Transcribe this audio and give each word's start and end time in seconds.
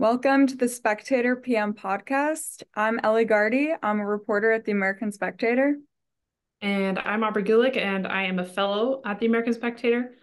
Welcome 0.00 0.46
to 0.46 0.56
the 0.56 0.66
Spectator 0.66 1.36
PM 1.36 1.74
podcast. 1.74 2.62
I'm 2.74 2.98
Ellie 3.04 3.26
Gardey. 3.26 3.76
I'm 3.82 4.00
a 4.00 4.06
reporter 4.06 4.50
at 4.50 4.64
the 4.64 4.72
American 4.72 5.12
Spectator. 5.12 5.76
And 6.62 6.98
I'm 6.98 7.22
Aubrey 7.22 7.42
Gulick, 7.42 7.76
and 7.76 8.06
I 8.06 8.22
am 8.22 8.38
a 8.38 8.44
fellow 8.46 9.02
at 9.04 9.20
the 9.20 9.26
American 9.26 9.52
Spectator. 9.52 10.14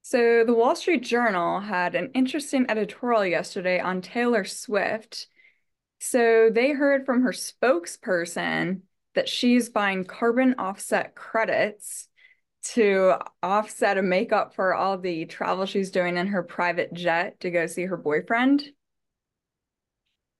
So, 0.00 0.42
the 0.46 0.54
Wall 0.54 0.74
Street 0.74 1.02
Journal 1.02 1.60
had 1.60 1.94
an 1.94 2.12
interesting 2.14 2.64
editorial 2.70 3.26
yesterday 3.26 3.78
on 3.78 4.00
Taylor 4.00 4.46
Swift. 4.46 5.28
So, 6.00 6.48
they 6.50 6.70
heard 6.70 7.04
from 7.04 7.24
her 7.24 7.32
spokesperson 7.32 8.80
that 9.14 9.28
she's 9.28 9.68
buying 9.68 10.06
carbon 10.06 10.54
offset 10.56 11.14
credits 11.14 12.08
to 12.74 13.14
offset 13.42 13.98
and 13.98 14.08
make 14.08 14.32
up 14.32 14.54
for 14.54 14.74
all 14.74 14.98
the 14.98 15.26
travel 15.26 15.66
she's 15.66 15.90
doing 15.90 16.16
in 16.16 16.26
her 16.28 16.42
private 16.42 16.92
jet 16.92 17.40
to 17.40 17.50
go 17.50 17.66
see 17.66 17.84
her 17.84 17.96
boyfriend. 17.96 18.64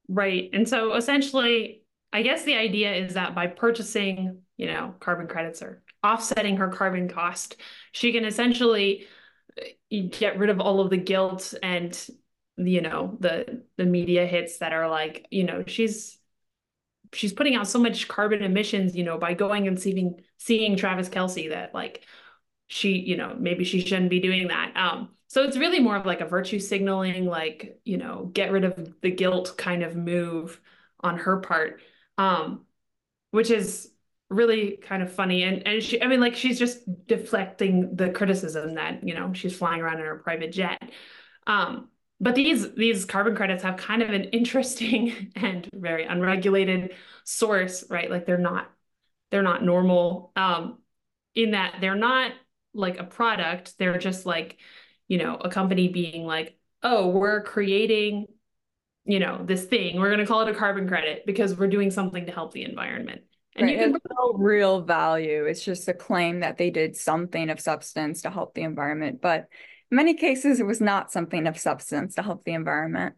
Right. 0.09 0.51
And 0.53 0.69
so 0.69 0.95
essentially, 0.95 1.83
I 2.13 2.23
guess 2.23 2.45
the 2.45 2.55
idea 2.55 2.95
is 2.95 3.15
that 3.15 3.35
by 3.35 3.49
purchasing, 3.49 4.43
you 4.57 4.67
know, 4.67 4.95
carbon 5.01 5.27
credits 5.27 5.63
or 5.63 5.83
offsetting 6.05 6.59
her 6.59 6.69
carbon 6.69 7.09
cost, 7.09 7.57
she 7.93 8.13
can 8.13 8.25
essentially 8.25 9.07
uh, 9.61 9.97
get 10.11 10.39
rid 10.39 10.51
of 10.51 10.61
all 10.61 10.81
of 10.81 10.91
the 10.91 10.97
guilt 10.97 11.55
and 11.63 12.09
you 12.59 12.81
know 12.81 13.17
the 13.21 13.63
the 13.77 13.85
media 13.85 14.27
hits 14.27 14.59
that 14.59 14.73
are 14.73 14.89
like 14.89 15.27
you 15.31 15.45
know 15.45 15.63
she's 15.67 16.16
she's 17.13 17.33
putting 17.33 17.55
out 17.55 17.69
so 17.69 17.79
much 17.79 18.09
carbon 18.09 18.43
emissions, 18.43 18.97
you 18.97 19.05
know, 19.05 19.19
by 19.19 19.35
going 19.35 19.69
and 19.69 19.81
seeing 19.81 20.23
seeing 20.39 20.77
Travis 20.77 21.09
Kelce 21.09 21.51
that 21.51 21.75
like 21.75 22.05
she, 22.67 22.99
you 22.99 23.17
know, 23.17 23.37
maybe 23.39 23.65
she 23.65 23.81
shouldn't 23.81 24.11
be 24.11 24.21
doing 24.21 24.49
that. 24.49 24.73
Um, 24.77 25.11
so 25.29 25.43
it's 25.45 25.57
really 25.57 25.81
more 25.81 25.97
of 25.97 26.07
like 26.07 26.21
a 26.21 26.27
virtue 26.27 26.59
signaling, 26.59 27.27
like, 27.27 27.81
you 27.85 27.97
know, 27.97 28.31
get 28.33 28.53
rid 28.53 28.65
of 28.65 28.95
the 29.03 29.11
guilt 29.11 29.55
kind 29.57 29.83
of 29.83 29.97
move 29.97 30.61
on 31.01 31.19
her 31.19 31.39
part. 31.39 31.81
Um, 32.19 32.65
which 33.31 33.51
is 33.51 33.91
really 34.31 34.79
kind 34.79 35.03
of 35.03 35.13
funny. 35.13 35.43
And 35.43 35.67
and 35.67 35.83
she 35.83 36.03
I 36.03 36.07
mean, 36.07 36.21
like 36.21 36.35
she's 36.37 36.59
just 36.59 36.81
deflecting 37.07 37.97
the 37.97 38.11
criticism 38.11 38.75
that, 38.75 39.07
you 39.07 39.15
know, 39.15 39.33
she's 39.33 39.57
flying 39.57 39.81
around 39.81 39.99
in 40.01 40.07
her 40.07 40.17
private 40.17 40.53
jet. 40.53 40.91
Um, 41.47 41.89
but 42.21 42.35
these 42.35 42.73
these 42.75 43.05
carbon 43.05 43.35
credits 43.35 43.63
have 43.63 43.77
kind 43.77 44.03
of 44.03 44.11
an 44.11 44.25
interesting 44.25 45.33
and 45.37 45.69
very 45.73 46.05
unregulated 46.05 46.95
source 47.25 47.85
right? 47.91 48.11
Like 48.11 48.27
they're 48.27 48.39
not 48.39 48.71
they're 49.31 49.43
not 49.43 49.65
normal 49.65 50.33
um 50.37 50.79
in 51.35 51.53
that 51.53 51.77
they're 51.81 51.95
not 51.95 52.33
like 52.73 52.99
a 52.99 53.05
product. 53.05 53.79
They're 53.79 53.99
just 53.99 54.27
like 54.27 54.59
you 55.09 55.19
know 55.19 55.37
a 55.37 55.51
company 55.51 55.89
being 55.89 56.25
like 56.25 56.59
oh 56.83 57.09
we're 57.09 57.43
creating 57.43 58.27
you 59.05 59.21
know 59.21 59.43
this 59.45 59.65
thing. 59.65 60.01
We're 60.01 60.09
going 60.11 60.21
to 60.21 60.27
call 60.27 60.43
it 60.43 60.49
a 60.49 60.55
carbon 60.55 60.89
credit 60.89 61.25
because 61.27 61.57
we're 61.57 61.69
doing 61.69 61.91
something 61.91 62.27
to 62.27 62.33
help 62.33 62.53
the 62.53 62.65
environment. 62.65 63.23
And 63.55 63.67
right. 63.67 63.77
you 63.77 63.83
can 63.83 63.93
no 64.11 64.35
real 64.35 64.83
value. 64.83 65.45
It's 65.45 65.65
just 65.65 65.89
a 65.89 65.95
claim 65.95 66.41
that 66.41 66.59
they 66.59 66.71
did 66.71 66.97
something 66.97 67.49
of 67.49 67.61
substance 67.61 68.23
to 68.23 68.31
help 68.31 68.55
the 68.55 68.63
environment. 68.63 69.21
But 69.23 69.47
in 69.91 69.97
many 69.97 70.15
cases, 70.15 70.61
it 70.61 70.67
was 70.67 70.81
not 70.81 71.13
something 71.13 71.47
of 71.47 71.59
substance 71.59 72.15
to 72.17 72.23
help 72.23 72.45
the 72.45 72.53
environment. 72.53 73.15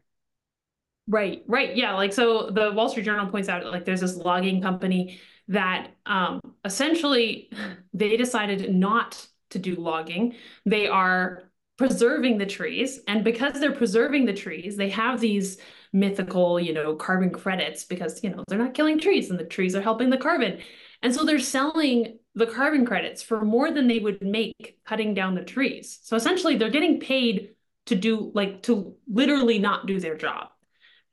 Right, 1.07 1.43
right. 1.47 1.75
Yeah. 1.75 1.95
Like, 1.95 2.13
so 2.13 2.51
the 2.51 2.73
Wall 2.73 2.91
Street 2.91 3.05
Journal 3.05 3.27
points 3.29 3.49
out, 3.49 3.65
like, 3.65 3.85
there's 3.85 4.03
this 4.03 4.17
logging 4.17 4.61
company 4.61 5.21
that 5.49 5.93
um, 6.05 6.41
essentially 6.65 7.51
they 7.95 8.17
decided 8.17 8.75
not 8.75 9.27
to 9.51 9.59
do 9.59 9.75
logging. 9.77 10.35
They 10.67 10.87
are 10.87 11.45
preserving 11.79 12.37
the 12.39 12.47
trees. 12.47 13.01
And 13.07 13.25
because 13.25 13.59
they're 13.59 13.73
preserving 13.73 14.27
the 14.27 14.35
trees, 14.35 14.77
they 14.77 14.91
have 14.91 15.21
these 15.21 15.59
mythical, 15.93 16.61
you 16.61 16.75
know, 16.75 16.95
carbon 16.97 17.31
credits 17.31 17.85
because, 17.85 18.23
you 18.23 18.31
know, 18.31 18.45
they're 18.49 18.59
not 18.59 18.75
killing 18.75 18.99
trees 18.99 19.31
and 19.31 19.39
the 19.39 19.45
trees 19.45 19.75
are 19.75 19.81
helping 19.81 20.11
the 20.11 20.19
carbon. 20.19 20.59
And 21.03 21.15
so 21.15 21.25
they're 21.25 21.39
selling 21.39 22.18
the 22.39 22.47
carbon 22.47 22.87
credits 22.87 23.23
for 23.23 23.45
more 23.45 23.71
than 23.71 23.89
they 23.89 23.99
would 23.99 24.23
make 24.23 24.79
cutting 24.87 25.13
down 25.13 25.35
the 25.35 25.45
trees. 25.45 25.99
So 26.03 26.17
essentially, 26.17 26.57
they're 26.57 26.71
getting 26.71 27.01
paid 27.01 27.55
to 27.87 27.97
do 27.97 28.31
like 28.35 28.63
to 28.63 28.95
literally 29.11 29.59
not 29.59 29.87
do 29.87 29.99
their 29.99 30.17
job. 30.17 30.49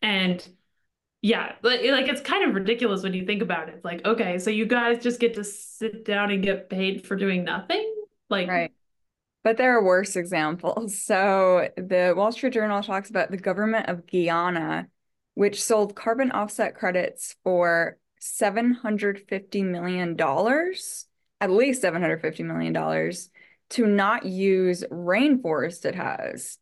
And 0.02 0.48
yeah, 1.22 1.54
like, 1.64 1.82
like 1.82 2.08
it's 2.08 2.22
kind 2.22 2.48
of 2.48 2.54
ridiculous 2.54 3.02
when 3.02 3.14
you 3.14 3.26
think 3.26 3.42
about 3.42 3.70
it. 3.70 3.84
Like, 3.84 4.06
okay, 4.06 4.38
so 4.38 4.52
you 4.52 4.68
guys 4.68 5.02
just 5.02 5.20
get 5.20 5.34
to 5.36 5.44
sit 5.44 6.06
down 6.06 6.30
and 6.30 6.44
get 6.44 6.70
paid 6.70 7.08
for 7.08 7.16
doing 7.16 7.44
nothing? 7.44 7.92
Like, 8.30 8.48
right. 8.48 8.72
But 9.44 9.58
there 9.58 9.78
are 9.78 9.84
worse 9.84 10.16
examples. 10.16 11.00
So 11.06 11.70
the 11.76 12.14
Wall 12.16 12.32
Street 12.32 12.54
Journal 12.54 12.84
talks 12.84 13.10
about 13.10 13.32
the 13.32 13.38
government 13.38 13.90
of 13.90 14.06
Guyana, 14.06 14.88
which 15.34 15.64
sold 15.64 15.96
carbon 15.96 16.32
offset 16.32 16.76
credits 16.76 17.36
for 17.44 17.98
$750 18.22 19.64
million 19.64 20.18
at 21.46 21.52
least 21.52 21.84
$750 21.84 22.44
million 22.44 22.74
to 23.70 23.86
not 23.86 24.26
use 24.26 24.84
rainforest 24.92 25.86
it 25.86 25.94
has, 25.94 26.58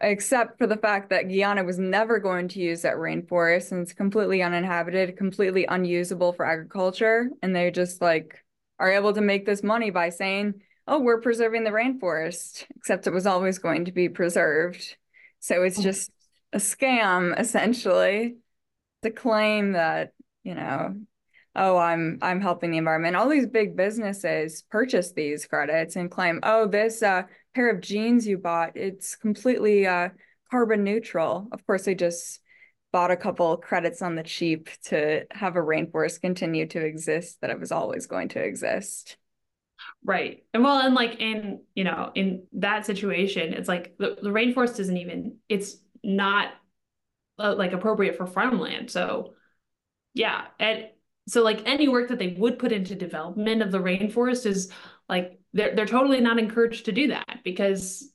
except 0.00 0.56
for 0.56 0.66
the 0.66 0.78
fact 0.78 1.10
that 1.10 1.28
Guyana 1.28 1.62
was 1.62 1.78
never 1.78 2.18
going 2.18 2.48
to 2.48 2.58
use 2.58 2.82
that 2.82 2.96
rainforest 2.96 3.70
and 3.70 3.82
it's 3.82 3.92
completely 3.92 4.42
uninhabited, 4.42 5.18
completely 5.18 5.66
unusable 5.66 6.32
for 6.32 6.46
agriculture. 6.46 7.28
And 7.42 7.54
they 7.54 7.70
just 7.70 8.00
like 8.00 8.42
are 8.78 8.90
able 8.90 9.12
to 9.12 9.20
make 9.20 9.44
this 9.44 9.62
money 9.62 9.90
by 9.90 10.08
saying, 10.08 10.54
oh, 10.86 11.00
we're 11.00 11.20
preserving 11.20 11.64
the 11.64 11.70
rainforest, 11.70 12.64
except 12.76 13.06
it 13.06 13.12
was 13.12 13.26
always 13.26 13.58
going 13.58 13.84
to 13.84 13.92
be 13.92 14.08
preserved. 14.08 14.96
So 15.40 15.62
it's 15.64 15.78
mm. 15.78 15.82
just 15.82 16.10
a 16.54 16.58
scam, 16.58 17.38
essentially, 17.38 18.36
to 19.02 19.10
claim 19.10 19.72
that, 19.72 20.14
you 20.44 20.54
know, 20.54 20.94
oh 21.58 21.76
i'm 21.76 22.18
i'm 22.22 22.40
helping 22.40 22.70
the 22.70 22.78
environment. 22.78 23.16
All 23.16 23.28
these 23.28 23.46
big 23.46 23.76
businesses 23.76 24.62
purchase 24.70 25.12
these 25.12 25.46
credits 25.46 25.96
and 25.96 26.10
claim 26.10 26.40
oh 26.42 26.66
this 26.66 27.02
uh, 27.02 27.24
pair 27.54 27.70
of 27.70 27.80
jeans 27.80 28.26
you 28.26 28.38
bought 28.38 28.76
it's 28.76 29.16
completely 29.16 29.86
uh, 29.86 30.08
carbon 30.50 30.84
neutral. 30.84 31.48
Of 31.52 31.66
course 31.66 31.84
they 31.84 31.94
just 31.94 32.40
bought 32.92 33.10
a 33.10 33.16
couple 33.16 33.56
credits 33.58 34.00
on 34.00 34.14
the 34.14 34.22
cheap 34.22 34.70
to 34.84 35.26
have 35.30 35.56
a 35.56 35.60
rainforest 35.60 36.22
continue 36.22 36.66
to 36.68 36.80
exist 36.80 37.40
that 37.40 37.50
it 37.50 37.60
was 37.60 37.72
always 37.72 38.06
going 38.06 38.28
to 38.30 38.42
exist. 38.42 39.18
Right. 40.04 40.44
And 40.54 40.64
well 40.64 40.78
and 40.78 40.94
like 40.94 41.20
in 41.20 41.62
you 41.74 41.84
know 41.84 42.10
in 42.14 42.44
that 42.54 42.86
situation 42.86 43.52
it's 43.52 43.68
like 43.68 43.96
the, 43.98 44.16
the 44.20 44.30
rainforest 44.30 44.80
isn't 44.80 44.96
even 44.96 45.36
it's 45.48 45.76
not 46.02 46.52
uh, 47.38 47.54
like 47.56 47.72
appropriate 47.72 48.16
for 48.16 48.26
farmland. 48.26 48.90
So 48.90 49.34
yeah 50.14 50.46
and 50.58 50.86
so 51.28 51.42
like 51.42 51.62
any 51.66 51.88
work 51.88 52.08
that 52.08 52.18
they 52.18 52.34
would 52.38 52.58
put 52.58 52.72
into 52.72 52.94
development 52.94 53.62
of 53.62 53.70
the 53.70 53.78
rainforest 53.78 54.46
is 54.46 54.70
like 55.08 55.38
they're 55.52 55.74
they're 55.74 55.86
totally 55.86 56.20
not 56.20 56.38
encouraged 56.38 56.86
to 56.86 56.92
do 56.92 57.08
that 57.08 57.40
because 57.44 58.10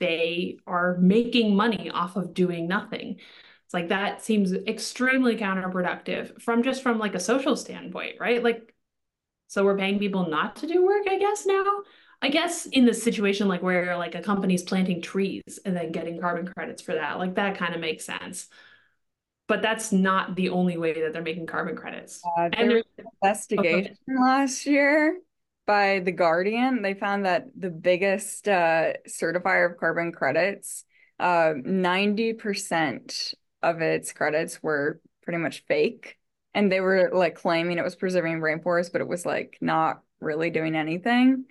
they 0.00 0.58
are 0.66 0.98
making 0.98 1.54
money 1.54 1.90
off 1.90 2.16
of 2.16 2.34
doing 2.34 2.66
nothing. 2.66 3.20
It's 3.64 3.74
like 3.74 3.88
that 3.88 4.22
seems 4.22 4.52
extremely 4.52 5.36
counterproductive 5.36 6.42
from 6.42 6.62
just 6.62 6.82
from 6.82 6.98
like 6.98 7.14
a 7.14 7.20
social 7.20 7.56
standpoint, 7.56 8.16
right? 8.20 8.42
Like 8.42 8.74
so 9.48 9.64
we're 9.64 9.78
paying 9.78 9.98
people 9.98 10.28
not 10.28 10.56
to 10.56 10.66
do 10.66 10.84
work, 10.84 11.06
I 11.08 11.18
guess 11.18 11.46
now. 11.46 11.64
I 12.20 12.28
guess 12.28 12.66
in 12.66 12.84
this 12.84 13.02
situation 13.02 13.48
like 13.48 13.62
where 13.62 13.96
like 13.96 14.14
a 14.14 14.22
company's 14.22 14.62
planting 14.62 15.02
trees 15.02 15.58
and 15.64 15.76
then 15.76 15.92
getting 15.92 16.20
carbon 16.20 16.46
credits 16.46 16.82
for 16.82 16.94
that, 16.94 17.18
like 17.18 17.34
that 17.36 17.56
kind 17.56 17.74
of 17.74 17.80
makes 17.80 18.04
sense 18.04 18.48
but 19.48 19.62
that's 19.62 19.92
not 19.92 20.34
the 20.34 20.48
only 20.48 20.76
way 20.76 20.92
that 21.00 21.12
they're 21.12 21.22
making 21.22 21.46
carbon 21.46 21.76
credits. 21.76 22.20
Uh, 22.24 22.48
and 22.52 22.70
there's 22.70 22.84
an 22.98 23.04
investigation 23.22 23.96
last 24.20 24.66
year 24.66 25.18
by 25.66 26.00
the 26.00 26.12
Guardian. 26.12 26.82
They 26.82 26.94
found 26.94 27.26
that 27.26 27.46
the 27.58 27.70
biggest 27.70 28.48
uh, 28.48 28.94
certifier 29.08 29.70
of 29.70 29.78
carbon 29.78 30.12
credits, 30.12 30.84
uh, 31.18 31.54
ninety 31.56 32.32
percent 32.32 33.34
of 33.62 33.80
its 33.80 34.12
credits 34.12 34.62
were 34.62 35.00
pretty 35.22 35.38
much 35.38 35.64
fake, 35.66 36.18
and 36.54 36.70
they 36.70 36.80
were 36.80 37.10
like 37.12 37.36
claiming 37.36 37.78
it 37.78 37.84
was 37.84 37.96
preserving 37.96 38.40
rainforests, 38.40 38.90
but 38.90 39.00
it 39.00 39.08
was 39.08 39.24
like 39.26 39.58
not 39.60 40.02
really 40.20 40.50
doing 40.50 40.74
anything. 40.76 41.44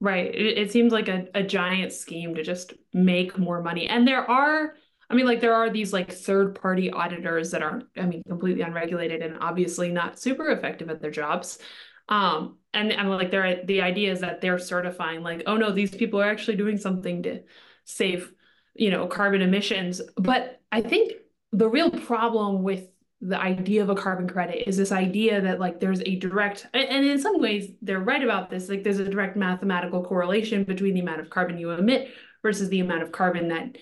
Right. 0.00 0.34
It, 0.34 0.58
it 0.58 0.72
seems 0.72 0.92
like 0.92 1.08
a, 1.08 1.28
a 1.34 1.42
giant 1.42 1.92
scheme 1.92 2.34
to 2.34 2.42
just 2.42 2.74
make 2.92 3.38
more 3.38 3.62
money. 3.62 3.86
And 3.86 4.06
there 4.06 4.28
are 4.28 4.74
I 5.10 5.14
mean, 5.14 5.26
like 5.26 5.40
there 5.40 5.54
are 5.54 5.70
these 5.70 5.92
like 5.92 6.12
third 6.12 6.54
party 6.60 6.90
auditors 6.90 7.50
that 7.50 7.62
aren't, 7.62 7.84
I 7.96 8.06
mean, 8.06 8.22
completely 8.26 8.62
unregulated 8.62 9.22
and 9.22 9.38
obviously 9.40 9.90
not 9.90 10.18
super 10.18 10.48
effective 10.48 10.90
at 10.90 11.00
their 11.00 11.10
jobs. 11.10 11.58
Um, 12.08 12.58
and 12.72 12.92
I'm 12.92 13.08
like, 13.08 13.30
they're 13.30 13.64
the 13.64 13.82
idea 13.82 14.12
is 14.12 14.20
that 14.20 14.40
they're 14.40 14.58
certifying 14.58 15.22
like, 15.22 15.42
oh 15.46 15.56
no, 15.56 15.70
these 15.70 15.94
people 15.94 16.20
are 16.20 16.28
actually 16.30 16.56
doing 16.56 16.76
something 16.76 17.22
to 17.22 17.42
save, 17.84 18.32
you 18.74 18.90
know, 18.90 19.06
carbon 19.06 19.42
emissions. 19.42 20.00
But 20.16 20.60
I 20.72 20.80
think 20.80 21.12
the 21.52 21.68
real 21.68 21.90
problem 21.90 22.62
with 22.62 22.88
the 23.20 23.40
idea 23.40 23.82
of 23.82 23.88
a 23.88 23.94
carbon 23.94 24.28
credit 24.28 24.68
is 24.68 24.76
this 24.76 24.92
idea 24.92 25.40
that 25.40 25.58
like 25.58 25.80
there's 25.80 26.02
a 26.02 26.16
direct 26.16 26.66
and 26.74 27.06
in 27.06 27.18
some 27.18 27.40
ways 27.40 27.70
they're 27.80 28.00
right 28.00 28.22
about 28.22 28.50
this 28.50 28.68
like 28.68 28.82
there's 28.84 28.98
a 28.98 29.08
direct 29.08 29.34
mathematical 29.34 30.04
correlation 30.04 30.62
between 30.62 30.92
the 30.92 31.00
amount 31.00 31.20
of 31.20 31.30
carbon 31.30 31.56
you 31.56 31.70
emit 31.70 32.10
versus 32.42 32.68
the 32.68 32.80
amount 32.80 33.02
of 33.02 33.12
carbon 33.12 33.48
that 33.48 33.78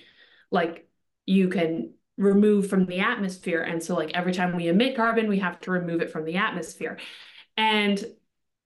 like 0.53 0.87
you 1.33 1.49
can 1.49 1.95
remove 2.19 2.69
from 2.69 2.87
the 2.87 3.01
atmosphere. 3.01 3.63
And 3.63 3.83
so, 3.83 3.95
like, 3.95 4.13
every 4.13 4.33
time 4.33 4.55
we 4.55 4.69
emit 4.69 4.97
carbon, 4.97 5.29
we 5.29 5.39
have 5.39 5.61
to 5.61 5.71
remove 5.71 6.03
it 6.03 6.11
from 6.11 6.25
the 6.25 6.37
atmosphere. 6.37 6.99
And 7.57 8.05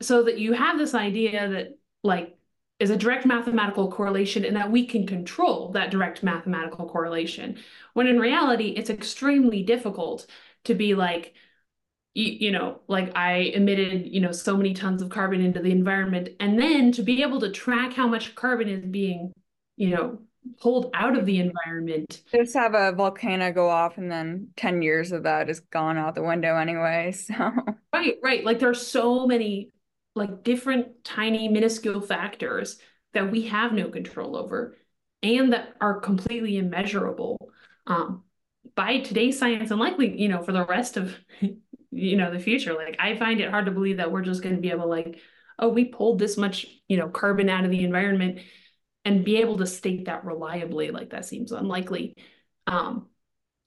so 0.03 0.25
that 0.25 0.39
you 0.39 0.53
have 0.53 0.79
this 0.79 0.95
idea 0.95 1.49
that, 1.49 1.79
like, 2.03 2.37
is 2.79 2.91
a 2.91 2.97
direct 2.97 3.25
mathematical 3.25 3.91
correlation 3.91 4.45
and 4.45 4.57
that 4.57 4.71
we 4.71 4.87
can 4.87 5.07
control 5.07 5.73
that 5.73 5.91
direct 5.91 6.23
mathematical 6.23 6.89
correlation. 6.89 7.59
When 7.95 8.07
in 8.07 8.19
reality, 8.19 8.75
it's 8.77 8.91
extremely 8.91 9.62
difficult 9.62 10.27
to 10.65 10.75
be 10.75 10.95
like, 10.95 11.35
you, 12.12 12.33
you 12.33 12.53
know, 12.53 12.81
like 12.89 13.17
I 13.17 13.53
emitted, 13.55 14.07
you 14.07 14.21
know, 14.21 14.33
so 14.33 14.57
many 14.57 14.75
tons 14.75 15.01
of 15.01 15.09
carbon 15.09 15.41
into 15.41 15.62
the 15.62 15.71
environment. 15.71 16.31
And 16.39 16.59
then 16.59 16.93
to 16.93 17.03
be 17.03 17.23
able 17.23 17.41
to 17.41 17.51
track 17.51 17.95
how 17.95 18.09
much 18.09 18.35
carbon 18.35 18.69
is 18.69 18.85
being, 18.85 19.33
you 19.77 19.91
know, 19.91 20.19
pulled 20.61 20.91
out 20.95 21.17
of 21.17 21.27
the 21.27 21.39
environment. 21.39 22.23
Just 22.35 22.55
have 22.55 22.75
a 22.75 22.93
volcano 22.93 23.53
go 23.53 23.69
off 23.69 23.99
and 23.99 24.11
then 24.11 24.49
10 24.57 24.83
years 24.83 25.13
of 25.13 25.25
that 25.25 25.49
is 25.49 25.61
gone 25.61 25.97
out 25.97 26.15
the 26.15 26.23
window 26.23 26.57
anyway. 26.57 27.15
So 27.27 27.53
right, 27.93 28.17
right. 28.23 28.45
Like 28.45 28.59
there 28.59 28.71
are 28.71 28.75
so 28.75 29.27
many 29.27 29.71
like 30.15 30.43
different 30.43 31.05
tiny 31.05 31.49
minuscule 31.49 32.01
factors 32.01 32.79
that 33.15 33.31
we 33.31 33.43
have 33.47 33.73
no 33.73 33.89
control 33.89 34.37
over 34.37 34.77
and 35.23 35.53
that 35.53 35.75
are 35.81 36.01
completely 36.01 36.57
immeasurable 36.59 37.39
um, 37.87 38.23
by 38.75 38.99
today's 39.01 39.39
science 39.39 39.71
and 39.71 39.81
likely, 39.81 40.21
you 40.21 40.29
know, 40.29 40.43
for 40.43 40.53
the 40.53 40.65
rest 40.67 40.97
of 40.97 41.17
you 41.91 42.17
know 42.17 42.31
the 42.31 42.39
future. 42.39 42.75
Like 42.75 42.97
I 42.99 43.17
find 43.17 43.41
it 43.41 43.51
hard 43.51 43.67
to 43.67 43.73
believe 43.73 43.97
that 43.97 44.13
we're 44.13 44.23
just 44.23 44.43
going 44.43 44.55
to 44.55 44.61
be 44.61 44.71
able 44.71 44.89
like, 44.89 45.21
oh, 45.59 45.69
we 45.69 45.87
pulled 45.87 46.19
this 46.19 46.37
much, 46.37 46.67
you 46.89 46.97
know, 46.97 47.09
carbon 47.09 47.49
out 47.49 47.65
of 47.65 47.71
the 47.71 47.85
environment 47.85 48.41
and 49.06 49.25
be 49.25 49.38
able 49.38 49.58
to 49.58 49.67
state 49.67 50.06
that 50.06 50.26
reliably 50.26 50.91
like 50.91 51.11
that 51.12 51.25
seems 51.25 51.53
unlikely. 51.53 52.14
Um, 52.67 53.08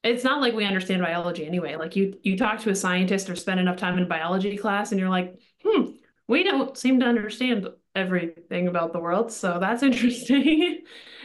it's 0.03 0.23
not 0.23 0.41
like 0.41 0.53
we 0.53 0.65
understand 0.65 1.01
biology 1.01 1.45
anyway. 1.45 1.75
Like 1.75 1.95
you 1.95 2.19
you 2.23 2.37
talk 2.37 2.59
to 2.61 2.69
a 2.69 2.75
scientist 2.75 3.29
or 3.29 3.35
spend 3.35 3.59
enough 3.59 3.77
time 3.77 3.97
in 3.97 4.07
biology 4.07 4.57
class 4.57 4.91
and 4.91 4.99
you're 4.99 5.09
like 5.09 5.39
hmm 5.63 5.91
we 6.27 6.43
don't 6.43 6.77
seem 6.77 6.99
to 6.99 7.05
understand 7.07 7.67
everything 7.95 8.67
about 8.67 8.93
the 8.93 8.99
world 8.99 9.31
so 9.31 9.59
that's 9.59 9.83
interesting. 9.89 10.83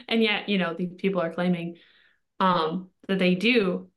And 0.09 0.23
yet 0.23 0.49
you 0.49 0.59
know 0.59 0.75
these 0.75 0.95
people 0.97 1.21
are 1.23 1.33
claiming 1.33 1.77
um, 2.41 2.91
that 3.09 3.19
they 3.19 3.35
do. 3.37 3.89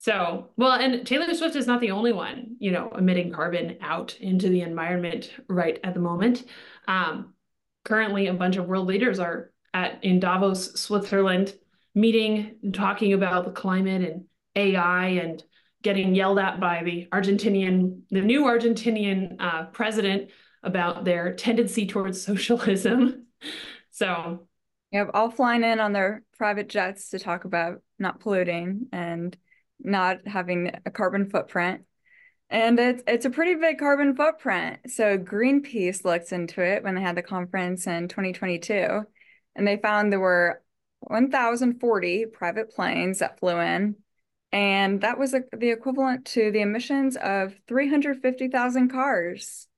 So 0.00 0.50
well 0.56 0.72
and 0.72 1.06
taylor 1.06 1.32
swift 1.34 1.56
is 1.56 1.66
not 1.66 1.80
the 1.80 1.90
only 1.92 2.12
one 2.12 2.56
you 2.60 2.70
know 2.72 2.90
emitting 2.96 3.32
carbon 3.32 3.78
out 3.80 4.16
into 4.20 4.48
the 4.48 4.62
environment 4.62 5.32
right 5.48 5.78
at 5.84 5.94
the 5.94 6.00
moment. 6.00 6.44
Um, 6.88 7.34
currently 7.88 8.26
a 8.26 8.34
bunch 8.34 8.56
of 8.56 8.66
world 8.66 8.86
leaders 8.86 9.18
are 9.18 9.50
at 9.72 10.04
in 10.04 10.20
Davos, 10.20 10.78
Switzerland, 10.78 11.54
meeting, 11.94 12.56
and 12.62 12.74
talking 12.74 13.14
about 13.14 13.46
the 13.46 13.50
climate 13.50 14.02
and 14.02 14.24
AI 14.54 15.06
and 15.06 15.42
getting 15.82 16.14
yelled 16.14 16.38
at 16.38 16.60
by 16.60 16.82
the 16.84 17.06
Argentinian, 17.12 18.00
the 18.10 18.20
new 18.20 18.42
Argentinian 18.42 19.36
uh, 19.38 19.64
president 19.66 20.30
about 20.62 21.04
their 21.04 21.34
tendency 21.34 21.86
towards 21.86 22.20
socialism. 22.26 23.26
So, 23.90 24.46
yep, 24.92 25.10
all 25.14 25.30
flying 25.30 25.64
in 25.64 25.80
on 25.80 25.92
their 25.92 26.22
private 26.36 26.68
jets 26.68 27.10
to 27.10 27.18
talk 27.18 27.44
about 27.44 27.80
not 27.98 28.20
polluting 28.20 28.88
and 28.92 29.36
not 29.80 30.26
having 30.26 30.72
a 30.84 30.90
carbon 30.90 31.30
footprint. 31.30 31.82
And 32.50 32.78
it's 32.80 33.02
it's 33.06 33.26
a 33.26 33.30
pretty 33.30 33.54
big 33.54 33.78
carbon 33.78 34.16
footprint. 34.16 34.78
So 34.90 35.18
Greenpeace 35.18 36.04
looked 36.04 36.32
into 36.32 36.62
it 36.62 36.82
when 36.82 36.94
they 36.94 37.02
had 37.02 37.16
the 37.16 37.22
conference 37.22 37.86
in 37.86 38.08
2022, 38.08 39.02
and 39.54 39.66
they 39.66 39.76
found 39.76 40.10
there 40.10 40.20
were 40.20 40.62
1,040 41.00 42.26
private 42.26 42.70
planes 42.70 43.18
that 43.18 43.38
flew 43.38 43.58
in, 43.60 43.96
and 44.50 45.02
that 45.02 45.18
was 45.18 45.34
a, 45.34 45.42
the 45.56 45.70
equivalent 45.70 46.24
to 46.26 46.50
the 46.50 46.62
emissions 46.62 47.16
of 47.16 47.54
350,000 47.68 48.88
cars. 48.88 49.68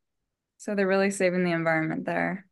So 0.59 0.75
they're 0.75 0.87
really 0.87 1.11
saving 1.11 1.45
the 1.45 1.53
environment 1.53 2.05
there. 2.05 2.47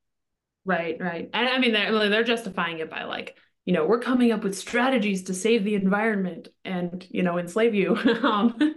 Right, 0.64 1.00
right. 1.00 1.30
And 1.32 1.48
I 1.48 1.58
mean, 1.58 1.72
they're, 1.72 2.08
they're 2.08 2.24
justifying 2.24 2.78
it 2.78 2.90
by 2.90 3.04
like, 3.04 3.36
you 3.64 3.72
know, 3.72 3.86
we're 3.86 4.00
coming 4.00 4.32
up 4.32 4.42
with 4.42 4.58
strategies 4.58 5.24
to 5.24 5.34
save 5.34 5.64
the 5.64 5.74
environment 5.74 6.48
and, 6.64 7.06
you 7.10 7.22
know, 7.22 7.38
enslave 7.38 7.74
you. 7.74 7.96
um, 8.22 8.58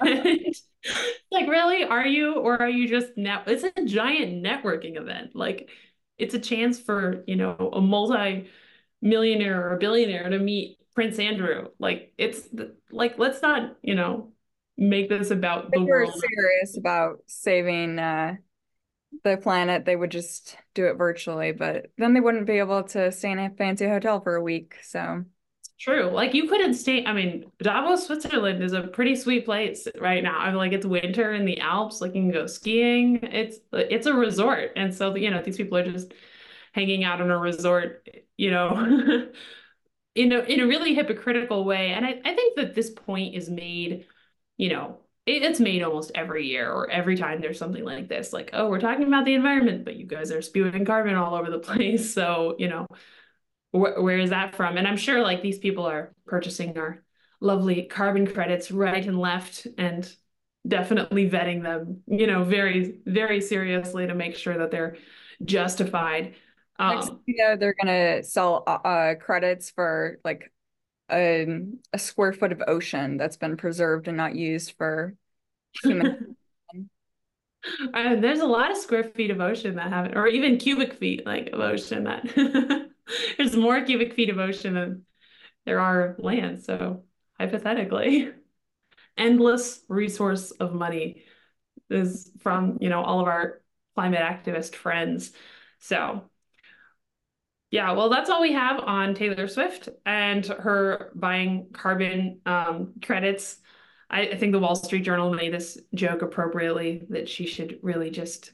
like, 1.30 1.48
really? 1.48 1.84
Are 1.84 2.06
you? 2.06 2.34
Or 2.34 2.60
are 2.60 2.68
you 2.68 2.88
just 2.88 3.16
now? 3.16 3.42
It's 3.46 3.64
a 3.64 3.84
giant 3.84 4.44
networking 4.44 4.96
event. 5.00 5.34
Like, 5.34 5.68
it's 6.18 6.34
a 6.34 6.38
chance 6.38 6.78
for, 6.78 7.24
you 7.26 7.36
know, 7.36 7.70
a 7.72 7.80
multi 7.80 8.48
millionaire 9.02 9.68
or 9.68 9.74
a 9.74 9.78
billionaire 9.78 10.28
to 10.28 10.38
meet 10.38 10.78
Prince 10.94 11.18
Andrew. 11.18 11.68
Like, 11.78 12.12
it's 12.18 12.48
like, 12.90 13.18
let's 13.18 13.42
not, 13.42 13.76
you 13.82 13.94
know, 13.94 14.32
make 14.76 15.08
this 15.08 15.30
about 15.30 15.70
the 15.72 15.82
world. 15.82 16.14
serious 16.14 16.76
about 16.76 17.18
saving 17.26 17.98
uh, 17.98 18.36
the 19.22 19.36
planet, 19.36 19.84
they 19.84 19.96
would 19.96 20.10
just 20.10 20.56
do 20.74 20.86
it 20.86 20.94
virtually, 20.94 21.52
but 21.52 21.86
then 21.98 22.14
they 22.14 22.20
wouldn't 22.20 22.46
be 22.46 22.58
able 22.58 22.82
to 22.82 23.12
stay 23.12 23.30
in 23.30 23.38
a 23.38 23.50
fancy 23.50 23.86
hotel 23.86 24.20
for 24.20 24.34
a 24.34 24.42
week. 24.42 24.76
So 24.82 25.24
True. 25.78 26.04
Like 26.10 26.34
you 26.34 26.48
couldn't 26.48 26.74
stay. 26.74 27.04
I 27.04 27.12
mean, 27.12 27.50
Davos, 27.58 28.06
Switzerland 28.06 28.62
is 28.62 28.72
a 28.72 28.82
pretty 28.82 29.16
sweet 29.16 29.44
place 29.44 29.86
right 30.00 30.22
now. 30.22 30.38
I'm 30.38 30.54
like 30.54 30.72
it's 30.72 30.86
winter 30.86 31.32
in 31.34 31.44
the 31.44 31.58
Alps, 31.60 32.00
like 32.00 32.14
you 32.14 32.22
can 32.22 32.30
go 32.30 32.46
skiing. 32.46 33.16
It's 33.22 33.58
it's 33.72 34.06
a 34.06 34.14
resort. 34.14 34.72
And 34.76 34.94
so 34.94 35.14
you 35.16 35.30
know, 35.30 35.42
these 35.42 35.56
people 35.56 35.76
are 35.76 35.90
just 35.90 36.14
hanging 36.72 37.04
out 37.04 37.20
in 37.20 37.30
a 37.30 37.38
resort, 37.38 38.08
you 38.36 38.50
know, 38.52 39.28
in 40.14 40.32
a 40.32 40.40
in 40.40 40.60
a 40.60 40.66
really 40.66 40.94
hypocritical 40.94 41.64
way. 41.64 41.92
And 41.92 42.06
I, 42.06 42.20
I 42.24 42.34
think 42.34 42.56
that 42.56 42.74
this 42.74 42.90
point 42.90 43.34
is 43.34 43.50
made, 43.50 44.06
you 44.58 44.70
know, 44.70 44.98
it, 45.26 45.42
it's 45.42 45.60
made 45.60 45.82
almost 45.82 46.12
every 46.14 46.46
year 46.46 46.70
or 46.72 46.90
every 46.90 47.16
time 47.16 47.40
there's 47.40 47.58
something 47.58 47.84
like 47.84 48.08
this. 48.08 48.32
Like, 48.32 48.50
oh, 48.54 48.68
we're 48.70 48.80
talking 48.80 49.06
about 49.08 49.24
the 49.26 49.34
environment, 49.34 49.84
but 49.84 49.96
you 49.96 50.06
guys 50.06 50.30
are 50.32 50.42
spewing 50.42 50.84
carbon 50.84 51.16
all 51.16 51.34
over 51.34 51.50
the 51.50 51.58
place. 51.60 52.14
So, 52.14 52.56
you 52.58 52.68
know, 52.68 52.86
wh- 53.74 54.00
where 54.00 54.18
is 54.18 54.30
that 54.30 54.54
from? 54.54 54.76
And 54.76 54.86
I'm 54.86 54.96
sure 54.96 55.22
like 55.22 55.42
these 55.42 55.58
people 55.58 55.84
are 55.84 56.12
purchasing 56.26 56.78
our 56.78 57.02
lovely 57.40 57.82
carbon 57.82 58.26
credits 58.26 58.70
right 58.70 59.04
and 59.04 59.18
left 59.18 59.66
and 59.76 60.10
definitely 60.66 61.28
vetting 61.28 61.62
them, 61.62 62.02
you 62.06 62.26
know, 62.26 62.44
very, 62.44 63.00
very 63.04 63.40
seriously 63.40 64.06
to 64.06 64.14
make 64.14 64.36
sure 64.36 64.56
that 64.56 64.70
they're 64.70 64.96
justified. 65.44 66.36
Um, 66.78 67.20
you 67.26 67.36
know, 67.36 67.56
they're 67.56 67.74
going 67.82 68.22
to 68.22 68.22
sell 68.22 68.62
uh, 68.66 68.70
uh, 68.70 69.14
credits 69.16 69.70
for 69.70 70.18
like 70.24 70.52
a, 71.10 71.46
a 71.92 71.98
square 71.98 72.32
foot 72.32 72.52
of 72.52 72.62
ocean 72.66 73.16
that's 73.16 73.36
been 73.36 73.56
preserved 73.56 74.08
and 74.08 74.16
not 74.16 74.34
used 74.34 74.72
for 74.78 75.14
human. 75.82 76.36
uh, 77.94 78.16
there's 78.16 78.40
a 78.40 78.46
lot 78.46 78.70
of 78.70 78.76
square 78.76 79.04
feet 79.04 79.30
of 79.30 79.40
ocean 79.40 79.76
that 79.76 79.90
haven't, 79.90 80.16
or 80.16 80.26
even 80.26 80.56
cubic 80.56 80.94
feet 80.94 81.26
like 81.26 81.50
of 81.52 81.60
ocean 81.60 82.04
that 82.04 82.88
there's 83.38 83.56
more 83.56 83.82
cubic 83.82 84.14
feet 84.14 84.30
of 84.30 84.38
ocean 84.38 84.74
than 84.74 85.06
there 85.66 85.80
are 85.80 86.16
land. 86.18 86.62
So 86.62 87.04
hypothetically, 87.38 88.30
endless 89.16 89.80
resource 89.88 90.50
of 90.50 90.74
money 90.74 91.24
is 91.90 92.30
from, 92.40 92.78
you 92.80 92.88
know, 92.88 93.02
all 93.02 93.20
of 93.20 93.28
our 93.28 93.60
climate 93.94 94.20
activist 94.20 94.74
friends. 94.74 95.32
So 95.78 96.30
yeah, 97.74 97.90
well, 97.90 98.08
that's 98.08 98.30
all 98.30 98.40
we 98.40 98.52
have 98.52 98.78
on 98.78 99.16
Taylor 99.16 99.48
Swift 99.48 99.88
and 100.06 100.46
her 100.46 101.10
buying 101.16 101.70
carbon 101.72 102.40
um, 102.46 102.92
credits. 103.02 103.56
I, 104.08 104.28
I, 104.28 104.36
think 104.36 104.52
the 104.52 104.60
Wall 104.60 104.76
Street 104.76 105.02
Journal 105.02 105.34
made 105.34 105.52
this 105.52 105.76
joke 105.92 106.22
appropriately 106.22 107.04
that 107.10 107.28
she 107.28 107.46
should 107.46 107.80
really 107.82 108.10
just 108.10 108.52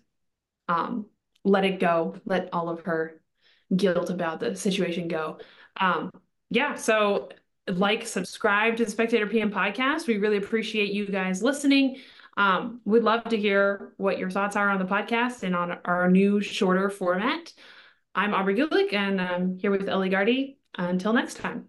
um, 0.69 1.05
let 1.45 1.67
it 1.67 1.81
go, 1.81 2.17
let 2.25 2.49
all 2.55 2.71
of 2.71 2.81
her 2.87 3.20
guilt 3.75 4.11
about 4.11 4.41
the 4.41 4.55
situation 4.57 5.09
go. 5.09 5.39
Um, 5.81 6.11
yeah, 6.51 6.75
so 6.75 7.29
like, 7.67 8.07
subscribe 8.07 8.77
to 8.77 8.85
the 8.85 8.91
Spectator 8.91 9.27
PM 9.27 9.51
podcast. 9.51 10.07
We 10.07 10.19
really 10.19 10.39
appreciate 10.39 10.93
you 10.93 11.07
guys 11.07 11.43
listening. 11.43 11.99
Um, 12.37 12.81
we'd 12.85 13.03
love 13.03 13.25
to 13.25 13.37
hear 13.37 13.93
what 13.97 14.19
your 14.19 14.31
thoughts 14.31 14.57
are 14.57 14.71
on 14.71 14.79
the 14.79 14.85
podcast 14.85 15.43
and 15.43 15.55
on 15.55 15.79
our 15.85 16.11
new 16.11 16.41
shorter 16.41 16.91
format. 16.91 17.53
I'm 18.15 18.35
Aubrey 18.35 18.57
Gulick, 18.57 18.93
and 18.93 19.21
I'm 19.21 19.59
here 19.59 19.71
with 19.71 19.89
Ellie 19.89 20.11
Gardey. 20.11 20.57
Until 20.77 21.13
next 21.13 21.35
time. 21.37 21.69